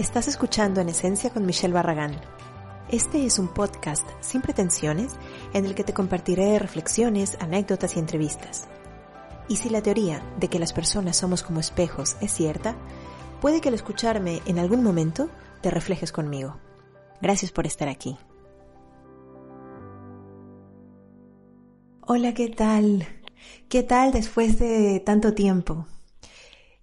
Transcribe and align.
Estás 0.00 0.28
escuchando 0.28 0.80
En 0.80 0.88
Esencia 0.88 1.28
con 1.28 1.44
Michelle 1.44 1.74
Barragán. 1.74 2.18
Este 2.88 3.26
es 3.26 3.38
un 3.38 3.48
podcast 3.48 4.08
sin 4.20 4.40
pretensiones 4.40 5.12
en 5.52 5.66
el 5.66 5.74
que 5.74 5.84
te 5.84 5.92
compartiré 5.92 6.58
reflexiones, 6.58 7.36
anécdotas 7.38 7.96
y 7.96 7.98
entrevistas. 7.98 8.66
Y 9.46 9.56
si 9.56 9.68
la 9.68 9.82
teoría 9.82 10.22
de 10.38 10.48
que 10.48 10.58
las 10.58 10.72
personas 10.72 11.18
somos 11.18 11.42
como 11.42 11.60
espejos 11.60 12.16
es 12.22 12.32
cierta, 12.32 12.76
puede 13.42 13.60
que 13.60 13.68
al 13.68 13.74
escucharme 13.74 14.40
en 14.46 14.58
algún 14.58 14.82
momento 14.82 15.28
te 15.60 15.70
reflejes 15.70 16.12
conmigo. 16.12 16.56
Gracias 17.20 17.52
por 17.52 17.66
estar 17.66 17.88
aquí. 17.88 18.16
Hola, 22.00 22.32
¿qué 22.32 22.48
tal? 22.48 23.06
¿Qué 23.68 23.82
tal 23.82 24.12
después 24.12 24.58
de 24.58 25.00
tanto 25.00 25.34
tiempo? 25.34 25.86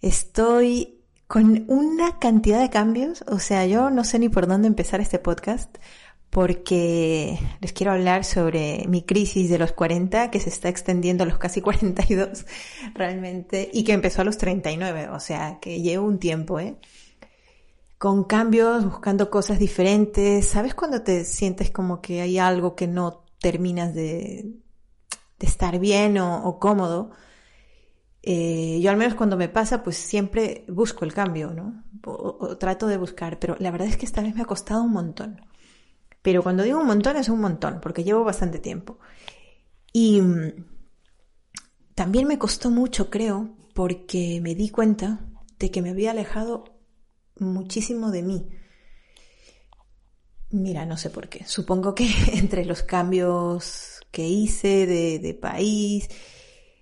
Estoy 0.02 0.96
con 1.27 1.65
una 1.67 2.19
cantidad 2.19 2.61
de 2.61 2.69
cambios, 2.69 3.23
o 3.27 3.39
sea, 3.39 3.65
yo 3.65 3.89
no 3.89 4.05
sé 4.05 4.18
ni 4.18 4.29
por 4.29 4.47
dónde 4.47 4.68
empezar 4.68 5.01
este 5.01 5.19
podcast 5.19 5.77
porque 6.29 7.39
les 7.61 7.73
quiero 7.73 7.91
hablar 7.91 8.23
sobre 8.23 8.85
mi 8.87 9.01
crisis 9.04 9.49
de 9.49 9.57
los 9.57 9.71
40 9.71 10.29
que 10.29 10.39
se 10.39 10.49
está 10.49 10.69
extendiendo 10.69 11.23
a 11.23 11.27
los 11.27 11.37
casi 11.37 11.61
42 11.63 12.45
realmente 12.93 13.69
y 13.73 13.83
que 13.83 13.93
empezó 13.93 14.21
a 14.21 14.25
los 14.25 14.37
39, 14.37 15.09
o 15.09 15.19
sea, 15.19 15.59
que 15.59 15.82
llevo 15.82 16.07
un 16.07 16.19
tiempo, 16.19 16.59
¿eh? 16.59 16.77
Con 17.97 18.25
cambios, 18.25 18.85
buscando 18.85 19.29
cosas 19.32 19.57
diferentes, 19.57 20.47
¿sabes 20.47 20.75
cuando 20.75 21.01
te 21.01 21.25
sientes 21.25 21.71
como 21.71 21.99
que 21.99 22.21
hay 22.21 22.37
algo 22.37 22.75
que 22.75 22.87
no 22.87 23.25
terminas 23.39 23.96
de, 23.96 24.54
estar 25.39 25.79
bien 25.79 26.19
o 26.19 26.59
cómodo? 26.59 27.11
Eh, 28.29 28.81
yo 28.81 28.91
al 28.91 28.97
menos 28.97 29.15
cuando 29.15 29.37
me 29.37 29.47
pasa, 29.47 29.81
pues 29.83 29.95
siempre 29.95 30.65
busco 30.68 31.05
el 31.05 31.13
cambio, 31.13 31.54
¿no? 31.54 31.85
O, 32.03 32.58
trato 32.58 32.85
de 32.85 32.97
buscar, 32.97 33.39
pero 33.39 33.55
la 33.58 33.72
verdad 33.72 33.88
es 33.88 33.95
que 33.95 34.05
esta 34.05 34.22
vez 34.22 34.35
me 34.35 34.41
ha 34.41 34.45
costado 34.45 34.83
un 34.83 34.91
montón. 34.91 35.39
Pero 36.21 36.43
cuando 36.43 36.63
digo 36.63 36.77
un 36.77 36.87
montón 36.87 37.15
es 37.15 37.29
un 37.29 37.39
montón, 37.39 37.79
porque 37.81 38.03
llevo 38.03 38.25
bastante 38.25 38.59
tiempo. 38.59 38.99
Y 39.93 40.19
mm, 40.19 40.65
también 41.95 42.27
me 42.27 42.37
costó 42.37 42.69
mucho, 42.69 43.09
creo, 43.09 43.55
porque 43.73 44.41
me 44.41 44.55
di 44.55 44.71
cuenta 44.71 45.21
de 45.57 45.71
que 45.71 45.81
me 45.81 45.91
había 45.91 46.11
alejado 46.11 46.65
muchísimo 47.39 48.11
de 48.11 48.23
mí. 48.23 48.49
Mira, 50.49 50.85
no 50.85 50.97
sé 50.97 51.11
por 51.11 51.30
qué. 51.30 51.45
Supongo 51.45 51.95
que 51.95 52.09
entre 52.33 52.65
los 52.65 52.83
cambios 52.83 54.02
que 54.11 54.27
hice 54.27 54.85
de, 54.85 55.19
de 55.19 55.33
país, 55.33 56.09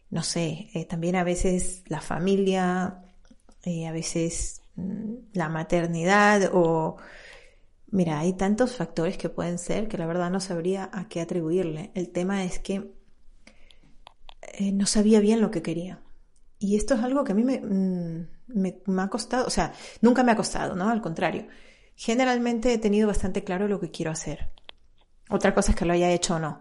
no 0.10 0.24
sé, 0.24 0.70
eh, 0.74 0.86
también 0.86 1.16
a 1.16 1.24
veces 1.24 1.84
la 1.88 2.02
familia, 2.02 3.04
eh, 3.64 3.88
a 3.88 3.92
veces 3.92 4.62
mm, 4.76 5.14
la 5.34 5.50
maternidad 5.50 6.52
o... 6.54 6.98
Mira, 7.92 8.20
hay 8.20 8.34
tantos 8.34 8.76
factores 8.76 9.18
que 9.18 9.30
pueden 9.30 9.58
ser 9.58 9.88
que 9.88 9.98
la 9.98 10.06
verdad 10.06 10.30
no 10.30 10.40
sabría 10.42 10.90
a 10.92 11.08
qué 11.08 11.22
atribuirle. 11.22 11.92
El 11.94 12.10
tema 12.10 12.44
es 12.44 12.60
que 12.60 12.92
eh, 14.42 14.72
no 14.72 14.86
sabía 14.86 15.20
bien 15.20 15.40
lo 15.42 15.52
que 15.52 15.62
quería. 15.62 16.02
Y 16.60 16.76
esto 16.76 16.96
es 16.96 17.02
algo 17.02 17.24
que 17.24 17.32
a 17.32 17.36
mí 17.36 17.44
me, 17.44 17.60
mm, 17.60 18.28
me, 18.48 18.82
me, 18.86 19.02
ha 19.02 19.08
costado, 19.08 19.46
o 19.46 19.50
sea, 19.50 19.74
nunca 20.02 20.24
me 20.24 20.32
ha 20.32 20.36
costado, 20.36 20.76
¿no? 20.76 20.90
Al 20.90 21.02
contrario. 21.02 21.48
Generalmente 21.96 22.74
he 22.74 22.78
tenido 22.78 23.08
bastante 23.08 23.44
claro 23.44 23.68
lo 23.68 23.80
que 23.80 23.92
quiero 23.92 24.12
hacer. 24.12 24.50
Otra 25.30 25.54
cosa 25.54 25.72
es 25.72 25.78
que 25.78 25.86
lo 25.86 25.94
haya 25.94 26.12
hecho 26.12 26.36
o 26.36 26.40
no. 26.40 26.60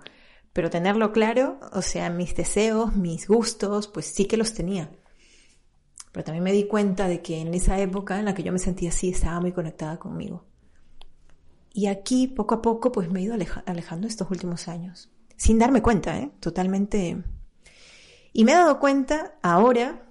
Pero 0.55 0.70
tenerlo 0.70 1.12
claro, 1.12 1.58
o 1.72 1.83
sea, 1.83 2.08
mis 2.10 2.34
deseos, 2.36 2.94
mis 2.94 3.27
gustos, 3.27 3.88
pues 3.88 4.06
sí 4.06 4.27
que 4.27 4.36
los 4.36 4.55
tenía. 4.55 4.88
Pero 6.12 6.24
también 6.24 6.44
me 6.44 6.52
di 6.52 6.69
cuenta 6.69 7.08
de 7.08 7.22
que 7.22 7.41
en 7.41 7.52
esa 7.55 7.80
época 7.80 8.20
en 8.20 8.24
la 8.24 8.34
que 8.34 8.44
yo 8.44 8.52
me 8.52 8.60
sentía 8.60 8.91
así, 8.91 9.10
estaba 9.10 9.41
muy 9.41 9.50
conectada 9.50 9.98
conmigo. 9.98 10.44
Y 11.72 11.86
aquí, 11.86 12.28
poco 12.28 12.55
a 12.55 12.62
poco, 12.62 12.92
pues 12.92 13.10
me 13.10 13.19
he 13.19 13.25
ido 13.25 13.34
alejando 13.66 14.06
estos 14.06 14.30
últimos 14.30 14.69
años. 14.69 15.10
Sin 15.36 15.58
darme 15.58 15.82
cuenta, 15.82 16.16
¿eh? 16.20 16.31
Totalmente. 16.38 17.25
Y 18.32 18.44
me 18.44 18.53
he 18.53 18.54
dado 18.54 18.78
cuenta 18.78 19.34
ahora, 19.43 20.06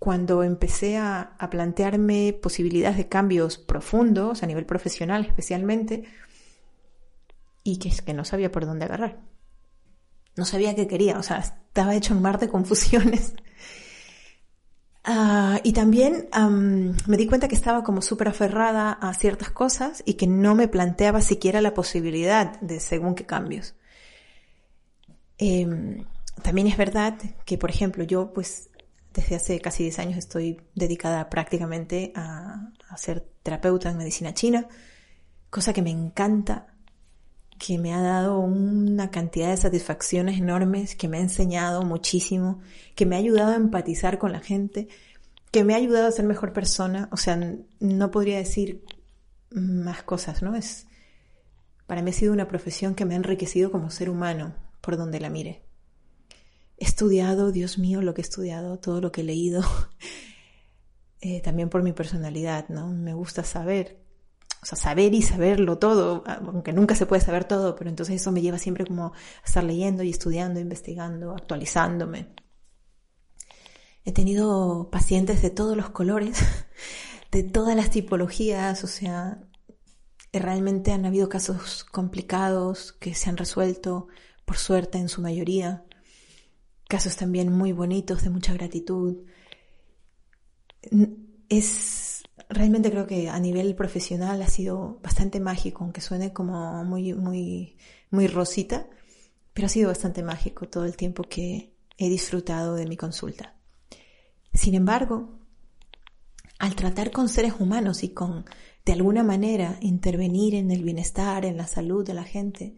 cuando 0.00 0.42
empecé 0.42 0.96
a, 0.96 1.36
plantearme 1.52 2.32
posibilidades 2.32 2.96
de 2.96 3.08
cambios 3.08 3.58
profundos, 3.58 4.42
a 4.42 4.46
nivel 4.46 4.66
profesional 4.66 5.24
especialmente, 5.24 6.02
y 7.62 7.78
que 7.78 7.90
es 7.90 8.02
que 8.02 8.12
no 8.12 8.24
sabía 8.24 8.50
por 8.50 8.66
dónde 8.66 8.86
agarrar 8.86 9.33
no 10.36 10.44
sabía 10.44 10.74
qué 10.74 10.86
quería, 10.86 11.18
o 11.18 11.22
sea, 11.22 11.38
estaba 11.38 11.94
hecho 11.94 12.14
un 12.14 12.22
mar 12.22 12.38
de 12.38 12.48
confusiones. 12.48 13.34
Uh, 15.06 15.58
y 15.64 15.72
también 15.72 16.28
me 17.06 17.16
di 17.16 17.26
cuenta 17.26 17.48
que 17.48 17.54
estaba 17.54 17.84
como 17.84 18.02
súper 18.02 18.28
aferrada 18.28 18.92
a 18.92 19.14
ciertas 19.14 19.50
cosas 19.50 20.02
y 20.06 20.14
que 20.14 20.26
no 20.26 20.54
me 20.54 20.68
planteaba 20.68 21.20
siquiera 21.20 21.60
la 21.60 21.74
posibilidad 21.74 22.60
de 22.60 22.80
según 22.80 23.14
qué 23.14 23.26
cambios. 23.26 23.74
Eh, 25.38 26.04
también 26.42 26.66
es 26.66 26.76
verdad 26.76 27.14
que, 27.44 27.58
por 27.58 27.70
ejemplo, 27.70 28.04
yo 28.04 28.32
pues 28.32 28.70
desde 29.12 29.36
hace 29.36 29.60
casi 29.60 29.84
10 29.84 29.98
años 30.00 30.18
estoy 30.18 30.60
dedicada 30.74 31.30
prácticamente 31.30 32.12
a, 32.16 32.72
a 32.88 32.96
ser 32.96 33.24
terapeuta 33.42 33.90
en 33.90 33.98
medicina 33.98 34.34
china, 34.34 34.66
cosa 35.50 35.72
que 35.72 35.82
me 35.82 35.90
encanta 35.90 36.73
que 37.58 37.78
me 37.78 37.94
ha 37.94 38.00
dado 38.00 38.38
una 38.38 39.10
cantidad 39.10 39.50
de 39.50 39.56
satisfacciones 39.56 40.38
enormes, 40.38 40.96
que 40.96 41.08
me 41.08 41.18
ha 41.18 41.20
enseñado 41.20 41.82
muchísimo, 41.82 42.60
que 42.94 43.06
me 43.06 43.16
ha 43.16 43.18
ayudado 43.18 43.52
a 43.52 43.56
empatizar 43.56 44.18
con 44.18 44.32
la 44.32 44.40
gente, 44.40 44.88
que 45.50 45.64
me 45.64 45.74
ha 45.74 45.78
ayudado 45.78 46.08
a 46.08 46.12
ser 46.12 46.24
mejor 46.24 46.52
persona. 46.52 47.08
O 47.12 47.16
sea, 47.16 47.38
no 47.80 48.10
podría 48.10 48.38
decir 48.38 48.84
más 49.50 50.02
cosas, 50.02 50.42
¿no? 50.42 50.56
Es, 50.56 50.86
para 51.86 52.02
mí 52.02 52.10
ha 52.10 52.14
sido 52.14 52.32
una 52.32 52.48
profesión 52.48 52.94
que 52.94 53.04
me 53.04 53.14
ha 53.14 53.18
enriquecido 53.18 53.70
como 53.70 53.90
ser 53.90 54.10
humano, 54.10 54.54
por 54.80 54.96
donde 54.96 55.20
la 55.20 55.30
mire. 55.30 55.62
He 56.76 56.84
estudiado, 56.84 57.52
Dios 57.52 57.78
mío, 57.78 58.02
lo 58.02 58.14
que 58.14 58.20
he 58.20 58.24
estudiado, 58.24 58.78
todo 58.78 59.00
lo 59.00 59.12
que 59.12 59.20
he 59.20 59.24
leído, 59.24 59.62
eh, 61.20 61.40
también 61.40 61.68
por 61.68 61.82
mi 61.82 61.92
personalidad, 61.92 62.68
¿no? 62.68 62.88
Me 62.88 63.14
gusta 63.14 63.44
saber 63.44 64.03
o 64.64 64.66
sea, 64.66 64.78
saber 64.78 65.12
y 65.12 65.20
saberlo 65.20 65.76
todo, 65.76 66.24
aunque 66.26 66.72
nunca 66.72 66.94
se 66.94 67.04
puede 67.04 67.20
saber 67.20 67.44
todo, 67.44 67.76
pero 67.76 67.90
entonces 67.90 68.18
eso 68.18 68.32
me 68.32 68.40
lleva 68.40 68.56
siempre 68.56 68.86
como 68.86 69.08
a 69.08 69.12
estar 69.44 69.62
leyendo 69.62 70.02
y 70.02 70.08
estudiando, 70.08 70.58
investigando, 70.58 71.32
actualizándome. 71.32 72.34
He 74.06 74.12
tenido 74.12 74.88
pacientes 74.90 75.42
de 75.42 75.50
todos 75.50 75.76
los 75.76 75.90
colores, 75.90 76.38
de 77.30 77.42
todas 77.42 77.76
las 77.76 77.90
tipologías, 77.90 78.82
o 78.84 78.86
sea, 78.86 79.38
realmente 80.32 80.92
han 80.92 81.04
habido 81.04 81.28
casos 81.28 81.84
complicados 81.84 82.92
que 82.92 83.14
se 83.14 83.28
han 83.28 83.36
resuelto, 83.36 84.08
por 84.46 84.56
suerte 84.56 84.96
en 84.96 85.10
su 85.10 85.20
mayoría, 85.20 85.84
casos 86.88 87.16
también 87.16 87.52
muy 87.52 87.72
bonitos, 87.72 88.24
de 88.24 88.30
mucha 88.30 88.54
gratitud. 88.54 89.24
Es 91.50 92.13
realmente 92.54 92.90
creo 92.90 93.06
que 93.06 93.28
a 93.28 93.38
nivel 93.38 93.74
profesional 93.74 94.40
ha 94.40 94.48
sido 94.48 94.98
bastante 95.02 95.40
mágico, 95.40 95.84
aunque 95.84 96.00
suene 96.00 96.32
como 96.32 96.84
muy, 96.84 97.12
muy, 97.12 97.76
muy 98.10 98.26
rosita, 98.28 98.86
pero 99.52 99.66
ha 99.66 99.68
sido 99.68 99.88
bastante 99.88 100.22
mágico 100.22 100.68
todo 100.68 100.84
el 100.84 100.96
tiempo 100.96 101.24
que 101.24 101.74
he 101.98 102.08
disfrutado 102.08 102.76
de 102.76 102.86
mi 102.86 102.96
consulta. 102.96 103.54
Sin 104.52 104.74
embargo, 104.74 105.38
al 106.58 106.74
tratar 106.76 107.10
con 107.10 107.28
seres 107.28 107.54
humanos 107.58 108.04
y 108.04 108.10
con, 108.10 108.44
de 108.84 108.92
alguna 108.92 109.22
manera, 109.22 109.76
intervenir 109.80 110.54
en 110.54 110.70
el 110.70 110.82
bienestar, 110.82 111.44
en 111.44 111.56
la 111.56 111.66
salud 111.66 112.06
de 112.06 112.14
la 112.14 112.24
gente, 112.24 112.76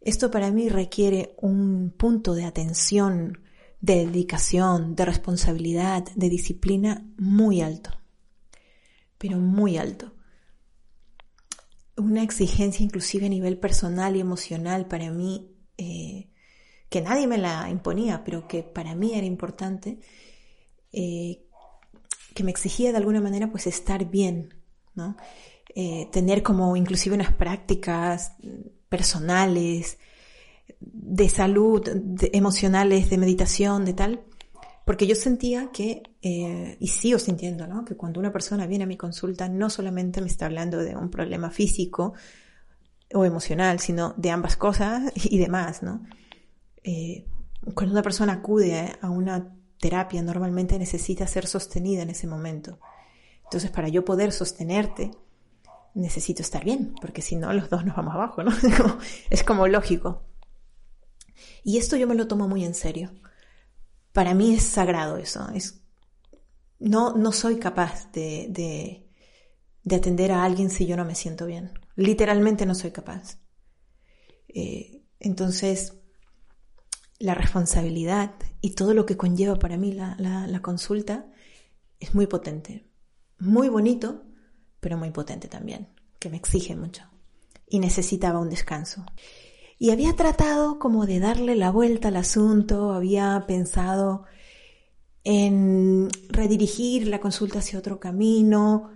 esto 0.00 0.30
para 0.30 0.50
mí 0.52 0.68
requiere 0.68 1.34
un 1.38 1.92
punto 1.96 2.34
de 2.34 2.44
atención, 2.44 3.40
de 3.80 4.06
dedicación, 4.06 4.94
de 4.94 5.04
responsabilidad, 5.04 6.04
de 6.14 6.28
disciplina 6.28 7.04
muy 7.16 7.60
alto 7.60 7.97
pero 9.18 9.38
muy 9.38 9.76
alto. 9.76 10.14
Una 11.96 12.22
exigencia 12.22 12.84
inclusive 12.84 13.26
a 13.26 13.28
nivel 13.28 13.58
personal 13.58 14.16
y 14.16 14.20
emocional 14.20 14.86
para 14.86 15.10
mí, 15.10 15.50
eh, 15.76 16.30
que 16.88 17.00
nadie 17.00 17.26
me 17.26 17.38
la 17.38 17.68
imponía, 17.68 18.24
pero 18.24 18.46
que 18.48 18.62
para 18.62 18.94
mí 18.94 19.14
era 19.14 19.26
importante, 19.26 19.98
eh, 20.92 21.44
que 22.34 22.44
me 22.44 22.50
exigía 22.50 22.92
de 22.92 22.98
alguna 22.98 23.20
manera 23.20 23.50
pues 23.50 23.66
estar 23.66 24.08
bien, 24.08 24.54
¿no? 24.94 25.16
Eh, 25.74 26.08
tener 26.12 26.42
como 26.42 26.76
inclusive 26.76 27.14
unas 27.14 27.32
prácticas 27.32 28.32
personales, 28.88 29.98
de 30.80 31.28
salud, 31.28 31.82
emocionales, 32.32 33.10
de 33.10 33.18
meditación, 33.18 33.84
de 33.84 33.94
tal, 33.94 34.24
porque 34.88 35.06
yo 35.06 35.14
sentía 35.14 35.68
que, 35.70 36.02
eh, 36.22 36.78
y 36.80 36.88
sigo 36.88 37.18
sintiendo, 37.18 37.66
¿no? 37.66 37.84
Que 37.84 37.94
cuando 37.94 38.20
una 38.20 38.32
persona 38.32 38.66
viene 38.66 38.84
a 38.84 38.86
mi 38.86 38.96
consulta 38.96 39.46
no 39.46 39.68
solamente 39.68 40.22
me 40.22 40.28
está 40.28 40.46
hablando 40.46 40.78
de 40.78 40.96
un 40.96 41.10
problema 41.10 41.50
físico 41.50 42.14
o 43.12 43.26
emocional, 43.26 43.80
sino 43.80 44.14
de 44.16 44.30
ambas 44.30 44.56
cosas 44.56 45.12
y 45.14 45.36
demás, 45.36 45.82
¿no? 45.82 46.06
Eh, 46.84 47.26
cuando 47.74 47.92
una 47.92 48.00
persona 48.00 48.32
acude 48.32 48.96
a 49.02 49.10
una 49.10 49.54
terapia 49.78 50.22
normalmente 50.22 50.78
necesita 50.78 51.26
ser 51.26 51.46
sostenida 51.46 52.00
en 52.00 52.08
ese 52.08 52.26
momento. 52.26 52.78
Entonces, 53.44 53.70
para 53.70 53.88
yo 53.88 54.06
poder 54.06 54.32
sostenerte, 54.32 55.10
necesito 55.92 56.40
estar 56.40 56.64
bien, 56.64 56.94
porque 56.98 57.20
si 57.20 57.36
no, 57.36 57.52
los 57.52 57.68
dos 57.68 57.84
nos 57.84 57.94
vamos 57.94 58.14
abajo, 58.14 58.42
¿no? 58.42 58.52
Es 59.28 59.44
como, 59.44 59.68
lógico. 59.68 60.22
Y 61.62 61.76
esto 61.76 61.98
yo 61.98 62.06
me 62.08 62.14
lo 62.14 62.26
tomo 62.26 62.48
muy 62.48 62.64
en 62.64 62.72
serio. 62.72 63.10
Para 64.18 64.34
mí 64.34 64.52
es 64.52 64.64
sagrado 64.64 65.16
eso. 65.16 65.48
Es, 65.54 65.80
no, 66.80 67.30
soy 67.30 67.60
capaz 67.60 68.10
de 68.10 69.06
atender 69.88 70.32
a 70.32 70.42
alguien 70.42 70.70
si 70.70 70.86
yo 70.86 70.96
no 70.96 71.04
me 71.04 71.14
siento 71.14 71.46
bien. 71.46 71.70
Literalmente 71.94 72.66
no 72.66 72.74
soy 72.74 72.90
capaz. 72.90 73.38
Eh, 74.48 75.04
entonces, 75.20 75.94
la 77.20 77.36
responsabilidad 77.36 78.34
y 78.60 78.74
todo 78.74 78.92
lo 78.92 79.06
que 79.06 79.16
conlleva 79.16 79.54
para 79.54 79.76
mí 79.76 79.92
la, 79.92 80.16
la, 80.18 80.62
consulta 80.62 81.30
es 82.00 82.12
muy 82.12 82.26
potente. 82.26 82.90
Muy 83.38 83.68
bonito, 83.68 84.24
pero 84.80 84.98
muy 84.98 85.12
potente 85.12 85.46
también, 85.46 85.90
que 86.18 86.28
me 86.28 86.38
exige 86.38 86.74
mucho. 86.74 87.04
Y 87.68 87.78
necesitaba 87.78 88.40
un 88.40 88.50
descanso. 88.50 89.06
Y 89.78 89.90
había 89.90 90.14
tratado 90.14 90.78
como 90.78 91.06
de 91.06 91.20
darle 91.20 91.54
la 91.54 91.70
vuelta 91.70 92.08
al 92.08 92.16
asunto, 92.16 92.92
había 92.92 93.44
pensado 93.46 94.24
en 95.24 96.08
redirigir 96.30 97.06
la 97.06 97.20
consulta 97.20 97.60
hacia 97.60 97.78
otro 97.78 98.00
camino. 98.00 98.90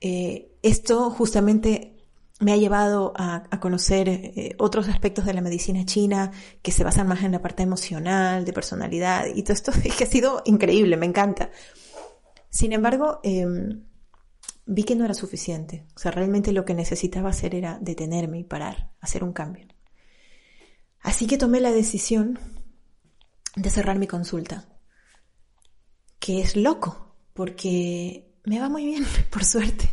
Eh, 0.00 0.52
esto 0.62 1.10
justamente 1.10 1.94
me 2.40 2.52
ha 2.52 2.56
llevado 2.56 3.12
a, 3.16 3.48
conocer 3.60 4.08
eh, 4.08 4.54
otros 4.58 4.88
aspectos 4.88 5.24
de 5.24 5.34
la 5.34 5.40
medicina 5.40 5.84
china 5.84 6.32
que 6.62 6.72
se 6.72 6.84
basan 6.84 7.06
más 7.06 7.22
en 7.22 7.32
la 7.32 7.42
parte 7.42 7.62
emocional, 7.62 8.44
de 8.44 8.52
personalidad, 8.52 9.26
y 9.34 9.42
todo 9.42 9.52
esto 9.52 9.72
es 9.84 9.94
que 9.94 10.04
ha 10.04 10.06
sido 10.06 10.42
increíble, 10.44 10.96
me 10.96 11.06
encanta. 11.06 11.50
Sin 12.50 12.72
embargo, 12.72 13.20
em, 13.22 13.84
vi 14.66 14.84
que 14.84 14.96
no 14.96 15.04
era 15.04 15.14
suficiente. 15.14 15.86
O 15.96 15.98
sea, 15.98 16.12
realmente 16.12 16.52
lo 16.52 16.64
que 16.64 16.74
necesitaba 16.74 17.30
hacer 17.30 17.54
era 17.54 17.78
detenerme 17.80 18.38
y 18.38 18.44
parar, 18.44 18.92
hacer 19.00 19.24
un 19.24 19.32
cambio. 19.32 19.73
Así 21.04 21.26
que 21.26 21.38
tomé 21.38 21.60
la 21.60 21.70
decisión 21.70 22.40
de 23.54 23.70
cerrar 23.70 23.98
mi 23.98 24.06
consulta, 24.06 24.64
que 26.18 26.40
es 26.40 26.56
loco, 26.56 27.14
porque 27.34 28.34
me 28.44 28.58
va 28.58 28.68
muy 28.68 28.86
bien, 28.86 29.04
por 29.30 29.44
suerte, 29.44 29.88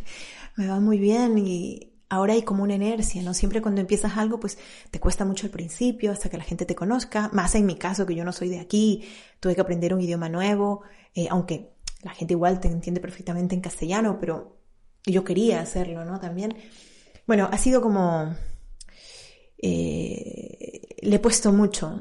me 0.56 0.66
va 0.66 0.80
muy 0.80 0.98
bien 0.98 1.36
y 1.38 1.92
ahora 2.08 2.32
hay 2.32 2.42
como 2.42 2.62
una 2.62 2.74
inercia, 2.74 3.22
¿no? 3.22 3.34
Siempre 3.34 3.60
cuando 3.60 3.82
empiezas 3.82 4.16
algo, 4.16 4.40
pues 4.40 4.56
te 4.90 5.00
cuesta 5.00 5.26
mucho 5.26 5.46
al 5.46 5.52
principio 5.52 6.12
hasta 6.12 6.30
que 6.30 6.38
la 6.38 6.44
gente 6.44 6.64
te 6.64 6.74
conozca, 6.74 7.28
más 7.32 7.54
en 7.54 7.66
mi 7.66 7.76
caso 7.76 8.06
que 8.06 8.14
yo 8.14 8.24
no 8.24 8.32
soy 8.32 8.48
de 8.48 8.60
aquí, 8.60 9.04
tuve 9.38 9.54
que 9.54 9.60
aprender 9.60 9.92
un 9.92 10.00
idioma 10.00 10.30
nuevo, 10.30 10.80
eh, 11.14 11.28
aunque 11.30 11.74
la 12.02 12.14
gente 12.14 12.32
igual 12.32 12.58
te 12.58 12.68
entiende 12.68 13.02
perfectamente 13.02 13.54
en 13.54 13.60
castellano, 13.60 14.18
pero 14.18 14.56
yo 15.04 15.24
quería 15.24 15.60
hacerlo, 15.60 16.06
¿no? 16.06 16.18
También. 16.20 16.56
Bueno, 17.26 17.50
ha 17.52 17.58
sido 17.58 17.82
como... 17.82 18.34
Eh, 19.62 20.96
le 21.00 21.16
he 21.16 21.18
puesto 21.18 21.52
mucho, 21.52 21.98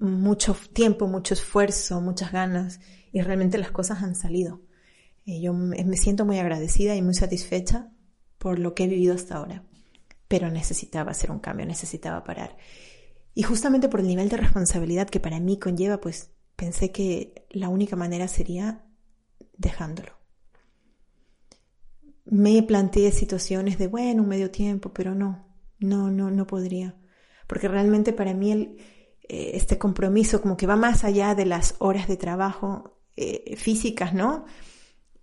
mucho 0.00 0.56
tiempo, 0.72 1.06
mucho 1.06 1.34
esfuerzo, 1.34 2.00
muchas 2.00 2.32
ganas 2.32 2.80
y 3.12 3.20
realmente 3.20 3.58
las 3.58 3.70
cosas 3.72 4.02
han 4.02 4.14
salido. 4.14 4.62
Eh, 5.26 5.40
yo 5.42 5.52
me 5.52 5.96
siento 5.96 6.24
muy 6.24 6.38
agradecida 6.38 6.96
y 6.96 7.02
muy 7.02 7.14
satisfecha 7.14 7.92
por 8.38 8.58
lo 8.58 8.74
que 8.74 8.84
he 8.84 8.88
vivido 8.88 9.14
hasta 9.14 9.36
ahora. 9.36 9.64
Pero 10.28 10.50
necesitaba 10.50 11.10
hacer 11.10 11.30
un 11.30 11.40
cambio, 11.40 11.66
necesitaba 11.66 12.24
parar. 12.24 12.56
Y 13.34 13.42
justamente 13.42 13.88
por 13.88 14.00
el 14.00 14.06
nivel 14.06 14.28
de 14.28 14.38
responsabilidad 14.38 15.08
que 15.08 15.20
para 15.20 15.40
mí 15.40 15.58
conlleva, 15.58 16.00
pues 16.00 16.30
pensé 16.56 16.90
que 16.90 17.46
la 17.50 17.68
única 17.68 17.96
manera 17.96 18.28
sería 18.28 18.84
dejándolo. 19.56 20.12
Me 22.24 22.62
planteé 22.62 23.12
situaciones 23.12 23.78
de, 23.78 23.88
bueno, 23.88 24.22
un 24.22 24.28
medio 24.28 24.50
tiempo, 24.50 24.92
pero 24.92 25.14
no, 25.14 25.46
no, 25.78 26.10
no, 26.10 26.30
no 26.30 26.46
podría. 26.46 26.96
Porque 27.50 27.66
realmente 27.66 28.12
para 28.12 28.32
mí 28.32 28.76
eh, 29.28 29.50
este 29.54 29.76
compromiso 29.76 30.40
como 30.40 30.56
que 30.56 30.68
va 30.68 30.76
más 30.76 31.02
allá 31.02 31.34
de 31.34 31.46
las 31.46 31.74
horas 31.80 32.06
de 32.06 32.16
trabajo 32.16 33.00
eh, 33.16 33.56
físicas, 33.56 34.14
¿no? 34.14 34.44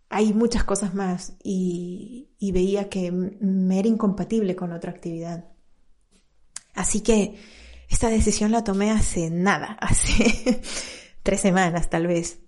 hay 0.10 0.34
muchas 0.34 0.64
cosas 0.64 0.94
más 0.94 1.38
y, 1.44 2.30
veía 2.40 2.90
que 2.90 3.12
me 3.12 3.80
era 3.80 3.88
incompatible 3.88 4.56
con 4.56 4.72
otra 4.72 4.92
actividad. 4.92 5.46
Así 6.74 7.02
que 7.02 7.36
esta 7.90 8.10
decisión 8.10 8.52
la 8.52 8.64
tomé 8.64 8.92
hace 8.92 9.30
nada, 9.30 9.74
hace 9.82 10.62
tres 11.24 11.42
semanas 11.42 11.90
tal 11.90 12.08
vez, 12.08 12.40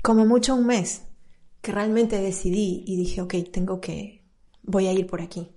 como 0.00 0.26
mucho 0.26 0.54
un 0.54 0.66
mes, 0.66 1.02
que 1.60 1.72
realmente 1.72 2.20
decidí 2.20 2.84
y 2.86 2.96
dije, 2.96 3.20
ok, 3.20 3.34
tengo 3.52 3.80
que, 3.80 4.24
voy 4.62 4.86
a 4.86 4.92
ir 4.92 5.06
por 5.06 5.20
aquí. 5.22 5.50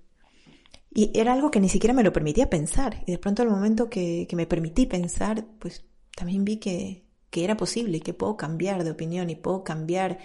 Y 0.96 1.12
era 1.14 1.34
algo 1.34 1.52
que 1.52 1.60
ni 1.60 1.68
siquiera 1.68 1.94
me 1.94 2.04
lo 2.04 2.14
permitía 2.14 2.50
pensar. 2.50 3.04
Y 3.06 3.12
de 3.12 3.20
pronto 3.20 3.42
al 3.42 3.50
momento 3.50 3.90
que, 3.90 4.26
que 4.30 4.36
me 4.38 4.48
permití 4.48 4.86
pensar, 4.86 5.46
pues 5.60 5.86
también 6.16 6.46
vi 6.46 6.56
que, 6.58 7.06
que 7.30 7.44
era 7.44 7.58
posible, 7.58 8.00
que 8.00 8.14
puedo 8.14 8.38
cambiar 8.38 8.86
de 8.86 8.92
opinión 8.92 9.30
y 9.30 9.36
puedo 9.36 9.66
cambiar 9.66 10.20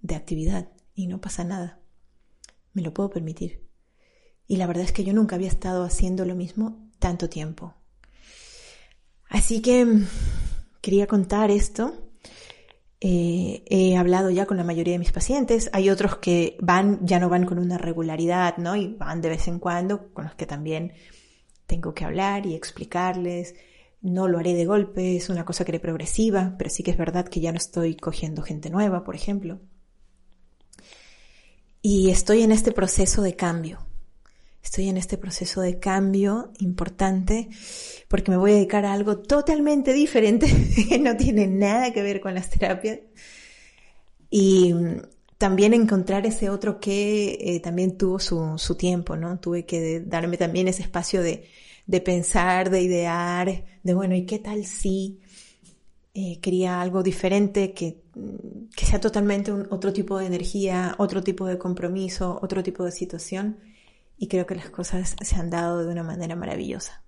de 0.00 0.14
actividad 0.14 0.70
y 0.94 1.06
no 1.06 1.20
pasa 1.20 1.44
nada. 1.44 1.80
Me 2.72 2.80
lo 2.80 2.94
puedo 2.94 3.10
permitir. 3.10 3.68
Y 4.48 4.56
la 4.56 4.66
verdad 4.66 4.84
es 4.84 4.92
que 4.92 5.04
yo 5.04 5.12
nunca 5.12 5.36
había 5.36 5.48
estado 5.48 5.84
haciendo 5.84 6.24
lo 6.24 6.34
mismo 6.34 6.90
tanto 6.98 7.28
tiempo. 7.28 7.74
Así 9.28 9.60
que 9.60 9.84
mm, 9.84 10.06
quería 10.80 11.06
contar 11.06 11.50
esto. 11.50 12.05
Eh, 13.08 13.62
he 13.66 13.96
hablado 13.96 14.30
ya 14.30 14.46
con 14.46 14.56
la 14.56 14.64
mayoría 14.64 14.94
de 14.94 14.98
mis 14.98 15.12
pacientes. 15.12 15.70
Hay 15.72 15.90
otros 15.90 16.16
que 16.16 16.56
van, 16.60 17.06
ya 17.06 17.20
no 17.20 17.28
van 17.28 17.46
con 17.46 17.60
una 17.60 17.78
regularidad, 17.78 18.56
¿no? 18.56 18.74
Y 18.74 18.96
van 18.96 19.20
de 19.20 19.28
vez 19.28 19.46
en 19.46 19.60
cuando, 19.60 20.12
con 20.12 20.24
los 20.24 20.34
que 20.34 20.44
también 20.44 20.92
tengo 21.68 21.94
que 21.94 22.04
hablar 22.04 22.46
y 22.46 22.56
explicarles. 22.56 23.54
No 24.00 24.26
lo 24.26 24.40
haré 24.40 24.54
de 24.54 24.66
golpe, 24.66 25.14
es 25.14 25.28
una 25.28 25.44
cosa 25.44 25.64
que 25.64 25.70
haré 25.70 25.78
progresiva, 25.78 26.56
pero 26.58 26.68
sí 26.68 26.82
que 26.82 26.90
es 26.90 26.98
verdad 26.98 27.28
que 27.28 27.38
ya 27.38 27.52
no 27.52 27.58
estoy 27.58 27.94
cogiendo 27.94 28.42
gente 28.42 28.70
nueva, 28.70 29.04
por 29.04 29.14
ejemplo. 29.14 29.60
Y 31.82 32.10
estoy 32.10 32.42
en 32.42 32.50
este 32.50 32.72
proceso 32.72 33.22
de 33.22 33.36
cambio. 33.36 33.85
Estoy 34.76 34.90
en 34.90 34.98
este 34.98 35.16
proceso 35.16 35.62
de 35.62 35.78
cambio 35.78 36.52
importante 36.58 37.48
porque 38.08 38.30
me 38.30 38.36
voy 38.36 38.50
a 38.50 38.54
dedicar 38.56 38.84
a 38.84 38.92
algo 38.92 39.20
totalmente 39.20 39.94
diferente 39.94 40.48
que 40.90 40.98
no 40.98 41.16
tiene 41.16 41.46
nada 41.46 41.94
que 41.94 42.02
ver 42.02 42.20
con 42.20 42.34
las 42.34 42.50
terapias. 42.50 42.98
Y 44.28 44.74
también 45.38 45.72
encontrar 45.72 46.26
ese 46.26 46.50
otro 46.50 46.78
que 46.78 47.38
eh, 47.40 47.60
también 47.60 47.96
tuvo 47.96 48.18
su, 48.18 48.58
su, 48.58 48.74
tiempo, 48.74 49.16
¿no? 49.16 49.38
Tuve 49.38 49.64
que 49.64 50.00
darme 50.00 50.36
también 50.36 50.68
ese 50.68 50.82
espacio 50.82 51.22
de, 51.22 51.46
de 51.86 52.00
pensar, 52.02 52.68
de 52.68 52.82
idear, 52.82 53.64
de 53.82 53.94
bueno, 53.94 54.14
¿y 54.14 54.26
qué 54.26 54.40
tal 54.40 54.66
si 54.66 55.20
eh, 56.12 56.38
quería 56.42 56.82
algo 56.82 57.02
diferente 57.02 57.72
que, 57.72 58.02
que 58.76 58.84
sea 58.84 59.00
totalmente 59.00 59.50
un, 59.52 59.68
otro 59.70 59.90
tipo 59.94 60.18
de 60.18 60.26
energía, 60.26 60.96
otro 60.98 61.22
tipo 61.22 61.46
de 61.46 61.56
compromiso, 61.56 62.38
otro 62.42 62.62
tipo 62.62 62.84
de 62.84 62.92
situación. 62.92 63.56
Y 64.16 64.28
creo 64.28 64.46
que 64.46 64.54
las 64.54 64.70
cosas 64.70 65.16
se 65.20 65.36
han 65.36 65.50
dado 65.50 65.84
de 65.84 65.92
una 65.92 66.02
manera 66.02 66.36
maravillosa. 66.36 67.04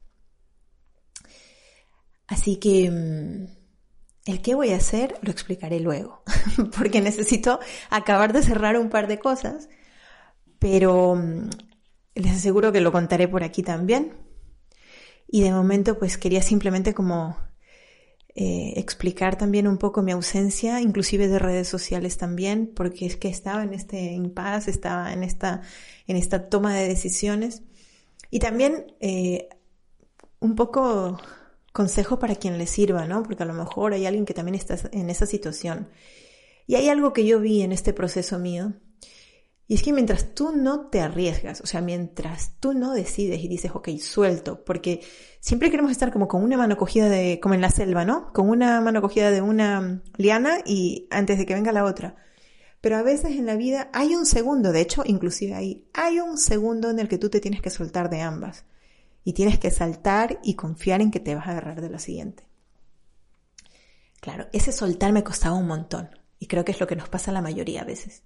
Así 2.26 2.56
que 2.56 2.90
mm, 2.90 3.46
el 4.30 4.42
qué 4.42 4.54
voy 4.54 4.70
a 4.70 4.76
hacer 4.76 5.14
lo 5.22 5.30
explicaré 5.30 5.80
luego, 5.80 6.22
porque 6.76 7.00
necesito 7.00 7.58
acabar 7.88 8.32
de 8.34 8.42
cerrar 8.42 8.76
un 8.76 8.90
par 8.90 9.08
de 9.08 9.18
cosas, 9.18 9.68
pero 10.58 11.16
mm, 11.16 11.48
les 12.14 12.32
aseguro 12.32 12.70
que 12.70 12.82
lo 12.82 12.92
contaré 12.92 13.26
por 13.26 13.42
aquí 13.42 13.62
también. 13.62 14.16
Y 15.26 15.42
de 15.42 15.52
momento 15.52 15.98
pues 15.98 16.18
quería 16.18 16.42
simplemente 16.42 16.94
como 16.94 17.36
eh, 18.40 18.74
explicar 18.76 19.36
también 19.36 19.66
un 19.66 19.78
poco 19.78 20.00
mi 20.00 20.12
ausencia, 20.12 20.80
inclusive 20.80 21.26
de 21.26 21.40
redes 21.40 21.66
sociales 21.66 22.18
también, 22.18 22.70
porque 22.72 23.04
es 23.04 23.16
que 23.16 23.26
estaba 23.26 23.64
en 23.64 23.74
este 23.74 24.12
impasse, 24.12 24.70
estaba 24.70 25.12
en 25.12 25.24
esta, 25.24 25.62
en 26.06 26.16
esta 26.16 26.48
toma 26.48 26.72
de 26.72 26.86
decisiones. 26.86 27.62
Y 28.30 28.38
también 28.38 28.94
eh, 29.00 29.48
un 30.38 30.54
poco 30.54 31.20
consejo 31.72 32.20
para 32.20 32.36
quien 32.36 32.58
le 32.58 32.68
sirva, 32.68 33.06
¿no? 33.06 33.24
Porque 33.24 33.42
a 33.42 33.46
lo 33.46 33.54
mejor 33.54 33.92
hay 33.92 34.06
alguien 34.06 34.24
que 34.24 34.34
también 34.34 34.54
está 34.54 34.76
en 34.92 35.10
esa 35.10 35.26
situación. 35.26 35.88
Y 36.68 36.76
hay 36.76 36.88
algo 36.90 37.12
que 37.12 37.26
yo 37.26 37.40
vi 37.40 37.62
en 37.62 37.72
este 37.72 37.92
proceso 37.92 38.38
mío, 38.38 38.74
y 39.70 39.74
es 39.74 39.82
que 39.82 39.92
mientras 39.92 40.34
tú 40.34 40.50
no 40.56 40.88
te 40.88 41.02
arriesgas, 41.02 41.60
o 41.60 41.66
sea, 41.66 41.82
mientras 41.82 42.52
tú 42.58 42.72
no 42.72 42.94
decides 42.94 43.44
y 43.44 43.48
dices, 43.48 43.72
ok, 43.74 43.90
suelto, 43.98 44.64
porque 44.64 45.02
siempre 45.40 45.70
queremos 45.70 45.92
estar 45.92 46.10
como 46.10 46.26
con 46.26 46.42
una 46.42 46.56
mano 46.56 46.78
cogida 46.78 47.10
de, 47.10 47.38
como 47.38 47.54
en 47.54 47.60
la 47.60 47.68
selva, 47.68 48.06
¿no? 48.06 48.32
Con 48.32 48.48
una 48.48 48.80
mano 48.80 49.02
cogida 49.02 49.30
de 49.30 49.42
una 49.42 50.02
liana 50.16 50.60
y 50.64 51.06
antes 51.10 51.36
de 51.36 51.44
que 51.44 51.52
venga 51.52 51.70
la 51.70 51.84
otra. 51.84 52.16
Pero 52.80 52.96
a 52.96 53.02
veces 53.02 53.32
en 53.32 53.44
la 53.44 53.56
vida 53.56 53.90
hay 53.92 54.14
un 54.14 54.24
segundo, 54.24 54.72
de 54.72 54.80
hecho, 54.80 55.02
inclusive 55.04 55.54
ahí, 55.54 55.86
hay 55.92 56.18
un 56.18 56.38
segundo 56.38 56.88
en 56.88 56.98
el 56.98 57.08
que 57.08 57.18
tú 57.18 57.28
te 57.28 57.40
tienes 57.40 57.60
que 57.60 57.68
soltar 57.68 58.08
de 58.08 58.22
ambas. 58.22 58.64
Y 59.22 59.34
tienes 59.34 59.58
que 59.58 59.70
saltar 59.70 60.40
y 60.42 60.54
confiar 60.54 61.02
en 61.02 61.10
que 61.10 61.20
te 61.20 61.34
vas 61.34 61.46
a 61.46 61.50
agarrar 61.50 61.82
de 61.82 61.90
la 61.90 61.98
siguiente. 61.98 62.44
Claro, 64.22 64.46
ese 64.54 64.72
soltar 64.72 65.12
me 65.12 65.24
costaba 65.24 65.56
un 65.56 65.66
montón. 65.66 66.08
Y 66.38 66.46
creo 66.46 66.64
que 66.64 66.72
es 66.72 66.80
lo 66.80 66.86
que 66.86 66.96
nos 66.96 67.10
pasa 67.10 67.32
a 67.32 67.34
la 67.34 67.42
mayoría 67.42 67.82
a 67.82 67.84
veces 67.84 68.22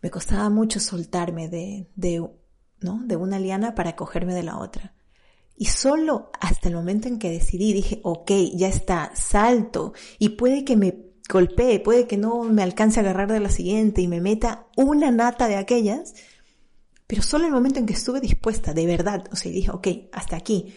me 0.00 0.10
costaba 0.10 0.48
mucho 0.50 0.80
soltarme 0.80 1.48
de, 1.48 1.88
¿no? 2.80 3.02
De 3.04 3.16
una 3.16 3.38
liana 3.38 3.74
para 3.74 3.96
cogerme 3.96 4.34
de 4.34 4.42
la 4.42 4.58
otra. 4.58 4.94
Y 5.56 5.66
solo 5.66 6.30
hasta 6.40 6.68
el 6.68 6.76
momento 6.76 7.08
en 7.08 7.18
que 7.18 7.30
decidí, 7.30 7.72
dije, 7.72 8.00
ok, 8.04 8.30
ya 8.54 8.68
está, 8.68 9.10
salto. 9.14 9.92
Y 10.18 10.30
puede 10.30 10.64
que 10.64 10.76
me 10.76 11.08
golpee, 11.28 11.80
puede 11.80 12.06
que 12.06 12.16
no 12.16 12.44
me 12.44 12.62
alcance 12.62 13.00
a 13.00 13.02
agarrar 13.02 13.30
de 13.32 13.40
la 13.40 13.50
siguiente 13.50 14.00
y 14.00 14.08
me 14.08 14.20
meta 14.20 14.68
una 14.76 15.10
nata 15.10 15.48
de 15.48 15.56
aquellas. 15.56 16.14
Pero 17.08 17.22
solo 17.22 17.46
el 17.46 17.52
momento 17.52 17.80
en 17.80 17.86
que 17.86 17.94
estuve 17.94 18.20
dispuesta, 18.20 18.72
de 18.72 18.86
verdad, 18.86 19.24
o 19.32 19.36
sea, 19.36 19.50
dije, 19.50 19.70
ok, 19.70 19.88
hasta 20.12 20.36
aquí, 20.36 20.74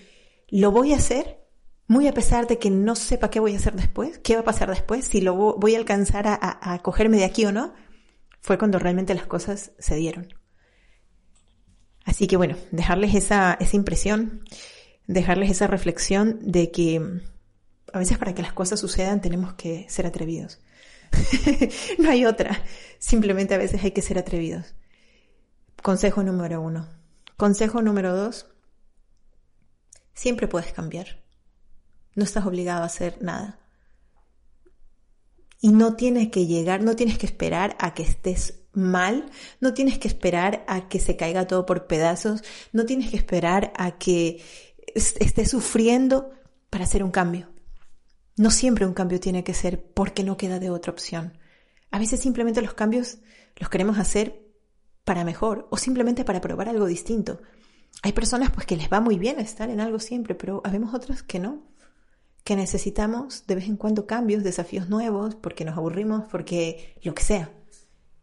lo 0.47 0.71
voy 0.71 0.93
a 0.93 0.95
hacer, 0.95 1.45
muy 1.87 2.07
a 2.07 2.13
pesar 2.13 2.47
de 2.47 2.57
que 2.57 2.71
no 2.71 2.95
sepa 2.95 3.29
qué 3.29 3.39
voy 3.39 3.53
a 3.53 3.57
hacer 3.57 3.75
después, 3.75 4.17
qué 4.19 4.35
va 4.35 4.41
a 4.41 4.45
pasar 4.45 4.69
después, 4.69 5.05
si 5.05 5.21
lo 5.21 5.35
voy 5.35 5.75
a 5.75 5.77
alcanzar 5.77 6.27
a, 6.27 6.39
a 6.61 6.79
cogerme 6.79 7.17
de 7.17 7.25
aquí 7.25 7.45
o 7.45 7.51
no, 7.51 7.73
fue 8.41 8.57
cuando 8.57 8.79
realmente 8.79 9.13
las 9.13 9.27
cosas 9.27 9.71
se 9.79 9.95
dieron. 9.95 10.33
Así 12.03 12.27
que 12.27 12.37
bueno, 12.37 12.57
dejarles 12.71 13.15
esa, 13.15 13.53
esa 13.59 13.75
impresión, 13.75 14.43
dejarles 15.07 15.51
esa 15.51 15.67
reflexión 15.67 16.39
de 16.41 16.71
que 16.71 17.21
a 17.93 17.99
veces 17.99 18.17
para 18.17 18.33
que 18.33 18.41
las 18.41 18.53
cosas 18.53 18.79
sucedan 18.79 19.21
tenemos 19.21 19.53
que 19.53 19.85
ser 19.89 20.05
atrevidos. 20.05 20.59
no 21.99 22.09
hay 22.09 22.25
otra. 22.25 22.63
Simplemente 22.99 23.53
a 23.53 23.57
veces 23.57 23.83
hay 23.83 23.91
que 23.91 24.01
ser 24.01 24.17
atrevidos. 24.17 24.73
Consejo 25.81 26.23
número 26.23 26.61
uno. 26.61 26.87
Consejo 27.37 27.81
número 27.81 28.15
dos. 28.15 28.47
Siempre 30.13 30.47
puedes 30.47 30.73
cambiar. 30.73 31.21
No 32.15 32.23
estás 32.23 32.45
obligado 32.45 32.83
a 32.83 32.87
hacer 32.87 33.21
nada. 33.21 33.60
Y 35.61 35.69
no 35.69 35.95
tienes 35.95 36.29
que 36.29 36.47
llegar, 36.47 36.83
no 36.83 36.95
tienes 36.95 37.17
que 37.17 37.27
esperar 37.27 37.77
a 37.79 37.93
que 37.93 38.03
estés 38.03 38.61
mal, 38.73 39.29
no 39.59 39.73
tienes 39.73 39.99
que 39.99 40.07
esperar 40.07 40.65
a 40.67 40.89
que 40.89 40.99
se 40.99 41.15
caiga 41.15 41.47
todo 41.47 41.65
por 41.65 41.87
pedazos, 41.87 42.43
no 42.73 42.85
tienes 42.85 43.11
que 43.11 43.17
esperar 43.17 43.71
a 43.77 43.97
que 43.97 44.43
estés 44.95 45.49
sufriendo 45.49 46.31
para 46.69 46.85
hacer 46.85 47.03
un 47.03 47.11
cambio. 47.11 47.49
No 48.37 48.49
siempre 48.49 48.85
un 48.85 48.93
cambio 48.93 49.19
tiene 49.19 49.43
que 49.43 49.53
ser 49.53 49.83
porque 49.83 50.23
no 50.23 50.37
queda 50.37 50.59
de 50.59 50.69
otra 50.69 50.91
opción. 50.91 51.37
A 51.91 51.99
veces 51.99 52.19
simplemente 52.19 52.61
los 52.61 52.73
cambios 52.73 53.19
los 53.57 53.69
queremos 53.69 53.99
hacer 53.99 54.41
para 55.03 55.23
mejor 55.23 55.67
o 55.69 55.77
simplemente 55.77 56.23
para 56.23 56.41
probar 56.41 56.69
algo 56.69 56.85
distinto. 56.85 57.41
Hay 58.03 58.13
personas 58.13 58.49
pues 58.51 58.65
que 58.65 58.77
les 58.77 58.91
va 58.91 59.01
muy 59.01 59.19
bien 59.19 59.39
estar 59.39 59.69
en 59.69 59.81
algo 59.81 59.99
siempre, 59.99 60.33
pero 60.33 60.61
habemos 60.63 60.93
otras 60.93 61.23
que 61.23 61.39
no, 61.39 61.63
que 62.51 62.57
necesitamos 62.57 63.47
de 63.47 63.55
vez 63.55 63.69
en 63.69 63.77
cuando 63.77 64.05
cambios, 64.05 64.43
desafíos 64.43 64.89
nuevos, 64.89 65.35
porque 65.35 65.63
nos 65.63 65.77
aburrimos, 65.77 66.25
porque 66.29 66.95
lo 67.01 67.15
que 67.15 67.23
sea. 67.23 67.49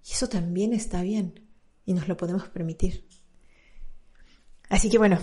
Y 0.06 0.12
eso 0.12 0.28
también 0.28 0.74
está 0.74 1.00
bien 1.00 1.48
y 1.86 1.94
nos 1.94 2.08
lo 2.08 2.18
podemos 2.18 2.46
permitir. 2.50 3.08
Así 4.68 4.90
que 4.90 4.98
bueno, 4.98 5.18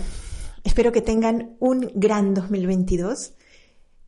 espero 0.64 0.90
que 0.90 1.02
tengan 1.02 1.54
un 1.60 1.88
gran 1.94 2.34
2022. 2.34 3.34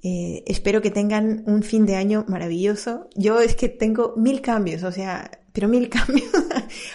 Eh, 0.02 0.42
espero 0.48 0.82
que 0.82 0.90
tengan 0.90 1.44
un 1.46 1.62
fin 1.62 1.86
de 1.86 1.94
año 1.94 2.24
maravilloso. 2.26 3.08
Yo 3.14 3.38
es 3.38 3.54
que 3.54 3.68
tengo 3.68 4.14
mil 4.16 4.40
cambios, 4.40 4.82
o 4.82 4.90
sea, 4.90 5.30
pero 5.52 5.68
mil 5.68 5.88
cambios. 5.96 6.28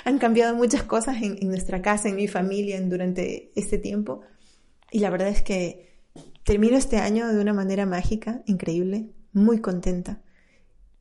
Han 0.04 0.20
cambiado 0.20 0.58
muchas 0.58 0.84
cosas 0.84 1.22
en, 1.22 1.38
en, 1.42 1.48
nuestra 1.48 1.82
casa, 1.82 2.10
en 2.10 2.18
mi 2.18 2.28
familia, 2.28 2.82
durante 2.82 3.54
este 3.56 3.78
tiempo. 3.78 4.24
Y 4.92 5.00
la 5.00 5.10
verdad 5.10 5.30
es 5.30 5.42
que 5.42 5.93
termino 6.44 6.78
este 6.78 6.98
año 6.98 7.28
de 7.28 7.40
una 7.40 7.54
manera 7.54 7.86
mágica, 7.86 8.44
increíble, 8.46 9.10
muy 9.32 9.62
contenta 9.62 10.22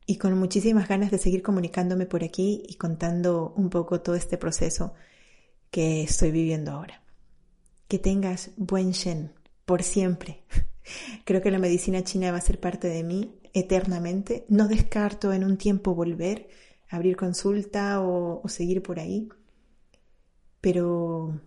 y 0.05 0.17
con 0.17 0.37
muchísimas 0.37 0.87
ganas 0.87 1.11
de 1.11 1.17
seguir 1.17 1.41
comunicándome 1.41 2.05
por 2.05 2.23
aquí 2.23 2.63
y 2.67 2.75
contando 2.75 3.53
un 3.55 3.69
poco 3.69 4.01
todo 4.01 4.15
este 4.15 4.37
proceso 4.37 4.93
que 5.71 6.03
estoy 6.03 6.31
viviendo 6.31 6.71
ahora. 6.71 7.01
Que 7.87 7.99
tengas 7.99 8.51
buen 8.57 8.91
Shen 8.91 9.31
por 9.65 9.83
siempre. 9.83 10.43
Creo 11.25 11.41
que 11.41 11.51
la 11.51 11.59
medicina 11.59 12.03
china 12.03 12.31
va 12.31 12.37
a 12.37 12.41
ser 12.41 12.59
parte 12.59 12.87
de 12.87 13.03
mí 13.03 13.39
eternamente. 13.53 14.45
No 14.49 14.67
descarto 14.67 15.31
en 15.31 15.43
un 15.43 15.57
tiempo 15.57 15.95
volver, 15.95 16.49
abrir 16.89 17.15
consulta 17.15 18.01
o, 18.01 18.41
o 18.43 18.49
seguir 18.49 18.83
por 18.83 18.99
ahí, 18.99 19.29
pero 20.59 21.39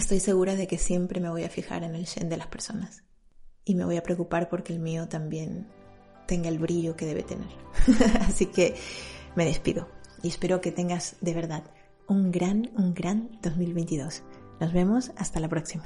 estoy 0.00 0.20
segura 0.20 0.54
de 0.54 0.66
que 0.66 0.78
siempre 0.78 1.20
me 1.20 1.30
voy 1.30 1.44
a 1.44 1.48
fijar 1.48 1.84
en 1.84 1.94
el 1.94 2.04
Shen 2.04 2.28
de 2.28 2.36
las 2.36 2.46
personas 2.46 3.02
y 3.64 3.74
me 3.74 3.84
voy 3.84 3.96
a 3.96 4.02
preocupar 4.02 4.48
porque 4.48 4.72
el 4.72 4.78
mío 4.78 5.08
también 5.08 5.66
tenga 6.26 6.48
el 6.48 6.58
brillo 6.58 6.96
que 6.96 7.06
debe 7.06 7.22
tener. 7.22 7.48
Así 8.20 8.46
que 8.46 8.74
me 9.34 9.44
despido 9.44 9.88
y 10.22 10.28
espero 10.28 10.60
que 10.60 10.72
tengas 10.72 11.16
de 11.20 11.34
verdad 11.34 11.64
un 12.08 12.30
gran, 12.30 12.70
un 12.76 12.94
gran 12.94 13.38
2022. 13.42 14.22
Nos 14.60 14.72
vemos 14.72 15.12
hasta 15.16 15.40
la 15.40 15.48
próxima. 15.48 15.84